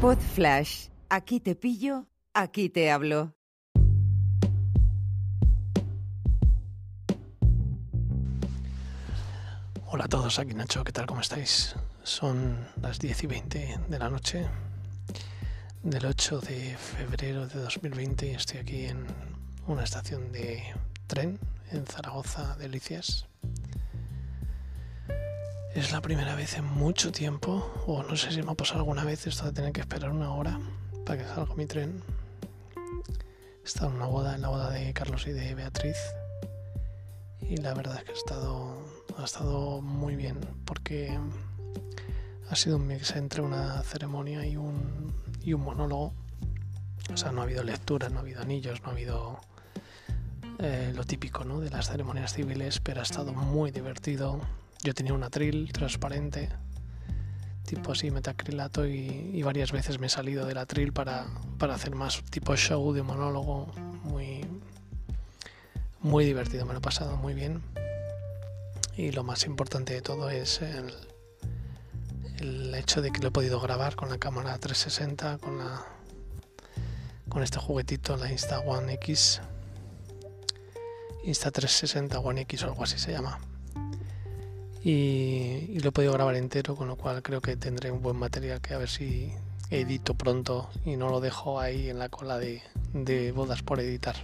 Pod 0.00 0.16
Flash. 0.18 0.88
Aquí 1.10 1.40
te 1.40 1.54
pillo, 1.54 2.06
aquí 2.32 2.70
te 2.70 2.90
hablo. 2.90 3.34
Hola 9.84 10.04
a 10.04 10.08
todos, 10.08 10.38
aquí 10.38 10.54
Nacho, 10.54 10.84
¿qué 10.84 10.92
tal? 10.92 11.04
¿Cómo 11.04 11.20
estáis? 11.20 11.76
Son 12.02 12.66
las 12.80 12.98
10 12.98 13.24
y 13.24 13.26
20 13.26 13.78
de 13.88 13.98
la 13.98 14.08
noche 14.08 14.48
del 15.82 16.06
8 16.06 16.40
de 16.40 16.78
febrero 16.78 17.46
de 17.46 17.60
2020 17.60 18.26
y 18.28 18.30
estoy 18.30 18.60
aquí 18.60 18.86
en 18.86 19.04
una 19.66 19.84
estación 19.84 20.32
de 20.32 20.62
tren 21.08 21.38
en 21.72 21.84
Zaragoza, 21.84 22.56
Delicias. 22.56 23.29
Es 25.74 25.92
la 25.92 26.00
primera 26.00 26.34
vez 26.34 26.56
en 26.56 26.64
mucho 26.64 27.12
tiempo, 27.12 27.70
o 27.86 28.02
no 28.02 28.16
sé 28.16 28.32
si 28.32 28.42
me 28.42 28.50
ha 28.50 28.54
pasado 28.54 28.80
alguna 28.80 29.04
vez 29.04 29.28
esto 29.28 29.44
de 29.44 29.52
tener 29.52 29.72
que 29.72 29.80
esperar 29.80 30.10
una 30.10 30.32
hora 30.32 30.58
para 31.06 31.22
que 31.22 31.28
salga 31.28 31.54
mi 31.54 31.64
tren. 31.66 32.02
He 32.76 33.64
estado 33.64 33.90
en 33.90 33.96
una 33.96 34.06
boda, 34.06 34.34
en 34.34 34.42
la 34.42 34.48
boda 34.48 34.70
de 34.70 34.92
Carlos 34.92 35.28
y 35.28 35.32
de 35.32 35.54
Beatriz. 35.54 35.96
Y 37.40 37.58
la 37.58 37.72
verdad 37.74 37.98
es 37.98 38.04
que 38.04 38.10
ha 38.10 38.14
estado, 38.14 38.82
ha 39.16 39.24
estado 39.24 39.80
muy 39.80 40.16
bien, 40.16 40.40
porque 40.64 41.16
ha 42.50 42.56
sido 42.56 42.76
un 42.76 42.88
mix 42.88 43.14
entre 43.14 43.40
una 43.40 43.80
ceremonia 43.82 44.44
y 44.44 44.56
un, 44.56 45.14
y 45.40 45.52
un 45.52 45.62
monólogo. 45.62 46.12
O 47.12 47.16
sea, 47.16 47.30
no 47.30 47.42
ha 47.42 47.44
habido 47.44 47.62
lectura, 47.62 48.08
no 48.08 48.18
ha 48.18 48.22
habido 48.22 48.42
anillos, 48.42 48.82
no 48.82 48.88
ha 48.88 48.92
habido 48.92 49.40
eh, 50.58 50.92
lo 50.96 51.04
típico 51.04 51.44
¿no? 51.44 51.60
de 51.60 51.70
las 51.70 51.88
ceremonias 51.88 52.34
civiles, 52.34 52.80
pero 52.80 53.00
ha 53.00 53.04
estado 53.04 53.32
muy 53.32 53.70
divertido. 53.70 54.40
Yo 54.82 54.94
tenía 54.94 55.12
un 55.12 55.22
atril 55.22 55.72
transparente, 55.72 56.48
tipo 57.66 57.92
así 57.92 58.10
metacrilato, 58.10 58.86
y, 58.86 59.42
varias 59.42 59.72
veces 59.72 59.98
me 59.98 60.06
he 60.06 60.10
salido 60.10 60.46
del 60.46 60.58
atril 60.58 60.92
para, 60.92 61.26
para 61.58 61.74
hacer 61.74 61.94
más 61.94 62.22
tipo 62.30 62.56
show 62.56 62.92
de 62.92 63.02
monólogo, 63.02 63.66
muy, 64.04 64.46
muy 66.00 66.24
divertido, 66.24 66.64
me 66.64 66.72
lo 66.72 66.78
he 66.78 66.82
pasado 66.82 67.16
muy 67.16 67.34
bien. 67.34 67.62
Y 68.96 69.12
lo 69.12 69.22
más 69.22 69.44
importante 69.44 69.94
de 69.94 70.02
todo 70.02 70.30
es 70.30 70.62
el, 70.62 70.94
el 72.38 72.74
hecho 72.74 73.02
de 73.02 73.10
que 73.10 73.20
lo 73.20 73.28
he 73.28 73.30
podido 73.30 73.60
grabar 73.60 73.96
con 73.96 74.08
la 74.08 74.18
cámara 74.18 74.58
360, 74.58 75.38
con 75.38 75.58
la 75.58 75.84
con 77.30 77.44
este 77.44 77.58
juguetito, 77.58 78.16
la 78.16 78.30
Insta 78.30 78.58
One 78.58 78.92
X, 78.94 79.40
Insta 81.22 81.50
360 81.50 82.18
One 82.18 82.40
X 82.42 82.64
o 82.64 82.66
algo 82.66 82.82
así 82.82 82.98
se 82.98 83.12
llama. 83.12 83.38
Y, 84.82 85.78
lo 85.80 85.90
he 85.90 85.92
podido 85.92 86.12
grabar 86.12 86.36
entero, 86.36 86.74
con 86.74 86.88
lo 86.88 86.96
cual 86.96 87.22
creo 87.22 87.40
que 87.40 87.56
tendré 87.56 87.90
un 87.90 88.02
buen 88.02 88.16
material 88.16 88.60
que 88.60 88.74
a 88.74 88.78
ver 88.78 88.88
si 88.88 89.32
edito 89.70 90.14
pronto 90.14 90.68
y 90.84 90.96
no 90.96 91.10
lo 91.10 91.20
dejo 91.20 91.60
ahí 91.60 91.90
en 91.90 91.98
la 91.98 92.08
cola 92.08 92.38
de, 92.38 92.62
bodas 93.32 93.62
por 93.62 93.80
editar. 93.80 94.16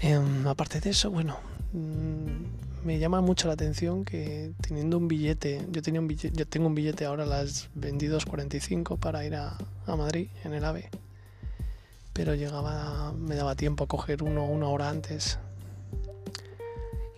Eh, 0.00 0.20
aparte 0.46 0.80
de 0.80 0.90
eso, 0.90 1.10
bueno, 1.10 1.38
mmm, 1.72 2.84
me 2.84 2.98
llama 2.98 3.20
mucho 3.20 3.48
la 3.48 3.54
atención 3.54 4.04
que 4.04 4.52
teniendo 4.60 4.98
un 4.98 5.08
billete, 5.08 5.66
yo 5.70 5.82
tenía 5.82 6.00
un 6.00 6.08
billete, 6.08 6.36
yo 6.36 6.46
tengo 6.46 6.66
un 6.66 6.74
billete 6.74 7.04
ahora 7.04 7.24
a 7.24 7.26
las 7.26 7.70
22.45 7.74 8.98
para 8.98 9.24
ir 9.24 9.36
a, 9.36 9.56
a, 9.86 9.96
Madrid 9.96 10.28
en 10.42 10.52
el 10.52 10.64
AVE, 10.64 10.90
pero 12.12 12.34
llegaba, 12.34 13.12
me 13.12 13.36
daba 13.36 13.54
tiempo 13.54 13.84
a 13.84 13.86
coger 13.86 14.22
uno 14.22 14.44
una 14.44 14.68
hora 14.68 14.90
antes. 14.90 15.38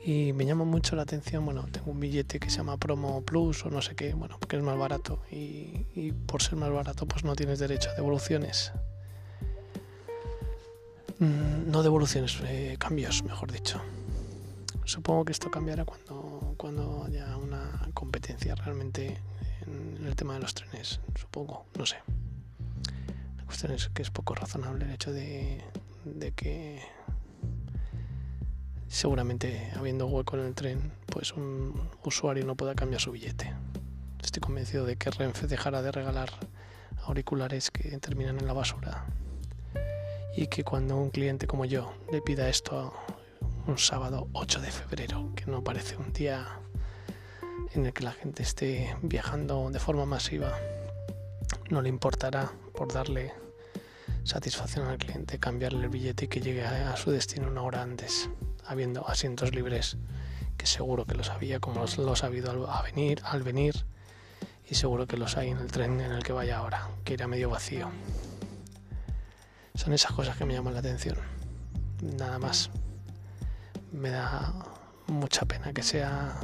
Y 0.07 0.33
me 0.35 0.47
llama 0.47 0.65
mucho 0.65 0.95
la 0.95 1.03
atención, 1.03 1.45
bueno, 1.45 1.67
tengo 1.73 1.91
un 1.91 1.99
billete 1.99 2.39
que 2.39 2.49
se 2.49 2.59
llama 2.59 2.77
Promo 2.77 3.23
Plus 3.23 3.67
o 3.67 3.71
no 3.71 3.83
sé 3.83 3.97
qué, 3.97 4.15
bueno, 4.15 4.37
porque 4.39 4.55
es 4.55 4.63
más 4.63 4.79
barato 4.79 5.21
y, 5.33 6.13
por 6.27 6.41
ser 6.41 6.55
más 6.55 6.71
barato 6.71 7.07
pues 7.07 7.25
no 7.25 7.35
tienes 7.35 7.59
derecho 7.59 7.91
a 7.91 7.95
devoluciones. 7.95 8.71
Mm, 11.19 11.73
no 11.73 11.83
devoluciones, 11.83 12.39
eh, 12.45 12.77
cambios, 12.79 13.25
mejor 13.25 13.51
dicho. 13.51 13.83
Supongo 14.85 15.25
que 15.25 15.33
esto 15.33 15.51
cambiará 15.51 15.85
cuando, 15.85 16.55
cuando 16.57 17.03
haya 17.05 17.37
una 17.37 17.89
competencia 17.93 18.55
realmente 18.55 19.21
en 19.67 20.07
el 20.07 20.15
tema 20.15 20.35
de 20.35 20.41
los 20.41 20.55
trenes. 20.55 21.01
Supongo, 21.17 21.67
no 21.77 21.85
sé. 21.85 21.97
La 23.39 23.45
cuestión 23.45 23.73
es 23.73 23.89
que 23.89 24.03
es 24.03 24.11
poco 24.11 24.37
razonable 24.37 24.85
el 24.85 24.93
hecho 24.93 25.11
de, 25.11 25.65
de 26.05 26.31
que 26.31 26.81
seguramente 28.89 29.73
habiendo 29.77 30.07
hueco 30.07 30.37
en 30.37 30.47
el 30.47 30.55
tren, 30.55 30.93
pues 31.07 31.33
un 31.33 31.89
usuario 32.05 32.45
no 32.45 32.57
pueda 32.57 32.75
cambiar 32.75 33.01
su 33.01 33.13
billete. 33.13 33.53
Estoy 34.23 34.41
convencido 34.41 34.85
de 34.85 34.97
que 34.97 35.11
Renfe 35.11 35.47
dejará 35.47 35.83
de 35.83 35.93
regalar 35.93 36.31
auriculares 37.05 37.71
que 37.71 37.97
terminan 37.99 38.39
en 38.39 38.47
la 38.47 38.53
basura 38.53 39.07
y 40.37 40.49
que 40.49 40.65
cuando 40.65 40.97
un 40.97 41.11
cliente 41.11 41.47
como 41.47 41.65
yo 41.65 41.95
le 42.13 42.21
pida 42.21 42.49
esto 42.49 42.93
un 43.67 43.79
sábado 43.79 44.29
8 44.33 44.61
de 44.61 44.71
febrero, 44.71 45.31
que 45.35 45.47
no 45.47 45.65
parece 45.65 45.97
un 45.97 46.13
día 46.13 46.61
en 47.75 47.87
el 47.87 47.93
que 47.93 48.05
la 48.05 48.13
gente 48.13 48.43
esté 48.43 48.97
viajando 49.03 49.71
de 49.71 49.81
forma 49.81 50.07
masiva, 50.07 50.57
no 51.71 51.83
le 51.83 51.89
importará 51.89 52.53
por 52.75 52.93
darle 52.93 53.33
satisfacción 54.27 54.89
al 54.89 54.99
cliente 54.99 55.39
cambiarle 55.39 55.85
el 55.85 55.89
billete 55.89 56.25
y 56.25 56.29
que 56.29 56.41
llegue 56.41 56.65
a 56.65 56.97
su 56.97 57.11
destino 57.11 57.49
una 57.49 57.63
hora 57.63 57.83
antes, 57.83 58.29
habiendo 58.67 59.09
asientos 59.09 59.55
libres, 59.55 59.97
que 60.57 60.67
seguro 60.67 61.07
que 61.07 61.15
los 61.15 61.31
había 61.31 61.61
como 61.61 61.81
los, 61.81 61.97
los 61.99 62.25
ha 62.25 62.27
habido 62.27 62.51
al, 62.51 62.67
a 62.69 62.83
venir, 62.83 63.21
al 63.25 63.43
venir, 63.43 63.87
y 64.69 64.75
seguro 64.75 65.07
que 65.07 65.17
los 65.17 65.37
hay 65.37 65.51
en 65.51 65.59
el 65.59 65.71
tren 65.71 66.01
en 66.01 66.11
el 66.11 66.25
que 66.25 66.33
vaya 66.33 66.59
ahora, 66.59 66.89
que 67.05 67.15
irá 67.15 67.29
medio 67.29 67.51
vacío. 67.51 67.89
Son 69.75 69.93
esas 69.93 70.13
cosas 70.13 70.37
que 70.37 70.45
me 70.45 70.55
llaman 70.55 70.75
la 70.75 70.81
atención. 70.81 71.19
Nada 72.03 72.39
más. 72.39 72.71
Me 73.93 74.11
da 74.11 74.53
mucha 75.07 75.45
pena 75.45 75.73
que 75.73 75.83
sea 75.83 76.35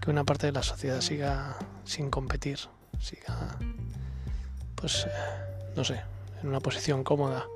que 0.00 0.10
una 0.10 0.24
parte 0.24 0.46
de 0.46 0.52
la 0.52 0.62
sociedad 0.62 1.00
siga 1.00 1.56
sin 1.84 2.10
competir, 2.10 2.58
siga 3.00 3.58
pues 4.76 5.06
no 5.74 5.84
sé, 5.84 6.00
en 6.42 6.48
una 6.48 6.60
posición 6.60 7.04
cómoda. 7.04 7.46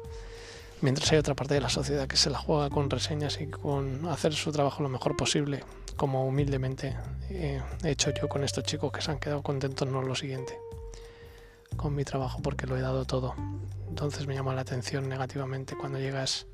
Mientras 0.80 1.12
hay 1.12 1.18
otra 1.18 1.34
parte 1.34 1.54
de 1.54 1.60
la 1.60 1.68
sociedad 1.68 2.08
que 2.08 2.16
se 2.16 2.30
la 2.30 2.38
juega 2.38 2.68
con 2.68 2.90
reseñas 2.90 3.40
y 3.40 3.46
con 3.46 4.08
hacer 4.08 4.34
su 4.34 4.50
trabajo 4.50 4.82
lo 4.82 4.88
mejor 4.88 5.16
posible, 5.16 5.62
como 5.96 6.26
humildemente 6.26 6.96
he 7.30 7.62
hecho 7.84 8.10
yo 8.10 8.28
con 8.28 8.42
estos 8.42 8.64
chicos 8.64 8.90
que 8.90 9.00
se 9.00 9.10
han 9.10 9.20
quedado 9.20 9.42
contentos, 9.42 9.88
no 9.88 10.02
lo 10.02 10.14
siguiente 10.14 10.58
con 11.76 11.94
mi 11.94 12.04
trabajo 12.04 12.40
porque 12.42 12.66
lo 12.66 12.76
he 12.76 12.80
dado 12.80 13.04
todo. 13.04 13.34
Entonces 13.88 14.26
me 14.26 14.34
llama 14.34 14.54
la 14.54 14.62
atención 14.62 15.08
negativamente 15.08 15.76
cuando 15.76 15.98
llegas, 15.98 16.46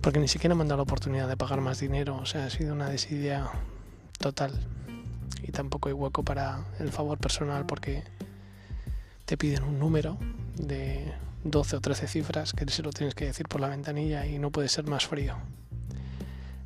porque 0.00 0.18
ni 0.18 0.28
siquiera 0.28 0.54
me 0.54 0.62
han 0.62 0.68
dado 0.68 0.78
la 0.78 0.82
oportunidad 0.84 1.28
de 1.28 1.36
pagar 1.36 1.60
más 1.60 1.80
dinero, 1.80 2.16
o 2.16 2.26
sea, 2.26 2.46
ha 2.46 2.50
sido 2.50 2.74
una 2.74 2.88
desidia 2.88 3.50
total. 4.18 4.52
Y 5.42 5.52
tampoco 5.52 5.88
hay 5.88 5.94
hueco 5.94 6.22
para 6.22 6.64
el 6.78 6.90
favor 6.92 7.18
personal 7.18 7.66
porque 7.66 8.04
te 9.24 9.36
piden 9.36 9.64
un 9.64 9.78
número 9.78 10.18
de 10.58 11.12
12 11.44 11.76
o 11.76 11.80
13 11.80 12.08
cifras 12.08 12.52
que 12.52 12.68
se 12.68 12.82
lo 12.82 12.90
tienes 12.90 13.14
que 13.14 13.26
decir 13.26 13.48
por 13.48 13.60
la 13.60 13.68
ventanilla 13.68 14.26
y 14.26 14.38
no 14.38 14.50
puede 14.50 14.68
ser 14.68 14.86
más 14.86 15.06
frío. 15.06 15.36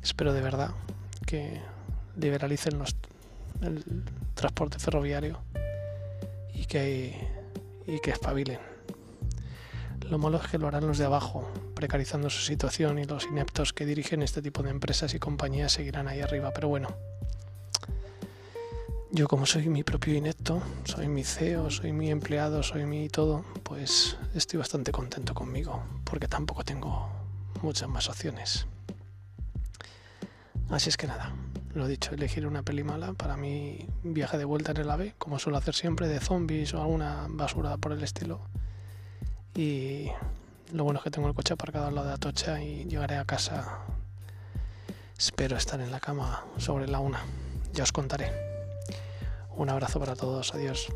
Espero 0.01 0.33
de 0.33 0.41
verdad 0.41 0.71
que 1.25 1.61
liberalicen 2.17 2.77
los, 2.77 2.95
el 3.61 4.03
transporte 4.33 4.79
ferroviario 4.79 5.39
y 6.53 6.65
que, 6.65 7.27
y 7.87 7.99
que 7.99 8.11
espabilen. 8.11 8.59
Lo 10.09 10.17
malo 10.17 10.37
es 10.37 10.47
que 10.47 10.57
lo 10.57 10.67
harán 10.67 10.85
los 10.85 10.97
de 10.97 11.05
abajo, 11.05 11.49
precarizando 11.75 12.29
su 12.29 12.41
situación 12.41 12.99
y 12.99 13.05
los 13.05 13.25
ineptos 13.25 13.71
que 13.71 13.85
dirigen 13.85 14.21
este 14.21 14.41
tipo 14.41 14.61
de 14.61 14.69
empresas 14.69 15.13
y 15.13 15.19
compañías 15.19 15.71
seguirán 15.71 16.07
ahí 16.07 16.19
arriba. 16.19 16.51
Pero 16.53 16.67
bueno, 16.67 16.89
yo 19.13 19.27
como 19.27 19.45
soy 19.45 19.69
mi 19.69 19.83
propio 19.83 20.15
inepto, 20.15 20.59
soy 20.85 21.07
mi 21.07 21.23
CEO, 21.23 21.69
soy 21.69 21.93
mi 21.93 22.09
empleado, 22.09 22.63
soy 22.63 22.85
mi 22.85 23.09
todo, 23.09 23.45
pues 23.61 24.17
estoy 24.33 24.57
bastante 24.57 24.91
contento 24.91 25.35
conmigo, 25.35 25.83
porque 26.03 26.27
tampoco 26.27 26.63
tengo 26.63 27.09
muchas 27.61 27.87
más 27.87 28.09
opciones. 28.09 28.65
Así 30.71 30.89
es 30.89 30.97
que 30.97 31.05
nada, 31.05 31.31
lo 31.75 31.85
dicho, 31.85 32.15
elegir 32.15 32.47
una 32.47 32.63
peli 32.63 32.83
mala 32.83 33.13
para 33.13 33.37
mi 33.37 33.87
viaje 34.01 34.39
de 34.39 34.45
vuelta 34.45 34.71
en 34.71 34.77
el 34.77 34.89
AVE, 34.89 35.13
como 35.19 35.37
suelo 35.37 35.59
hacer 35.59 35.75
siempre, 35.75 36.07
de 36.07 36.19
zombies 36.19 36.73
o 36.73 36.81
alguna 36.81 37.27
basura 37.29 37.77
por 37.77 37.91
el 37.91 38.01
estilo. 38.01 38.41
Y 39.53 40.07
lo 40.71 40.85
bueno 40.85 40.97
es 40.99 41.03
que 41.03 41.11
tengo 41.11 41.27
el 41.27 41.35
coche 41.35 41.53
aparcado 41.53 41.85
al 41.85 41.93
lado 41.93 42.07
de 42.07 42.13
Atocha 42.15 42.63
y 42.63 42.85
llegaré 42.85 43.17
a 43.17 43.25
casa. 43.25 43.77
Espero 45.15 45.55
estar 45.55 45.79
en 45.81 45.91
la 45.91 45.99
cama 45.99 46.45
sobre 46.57 46.87
la 46.87 46.97
una. 46.97 47.19
Ya 47.73 47.83
os 47.83 47.91
contaré. 47.91 48.52
Un 49.55 49.69
abrazo 49.69 49.99
para 49.99 50.15
todos. 50.15 50.53
Adiós. 50.53 50.87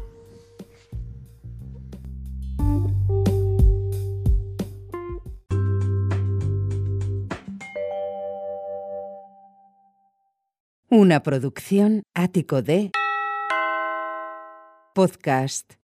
Una 10.90 11.22
producción 11.22 12.04
ático 12.14 12.62
de 12.62 12.92
podcast 14.96 15.78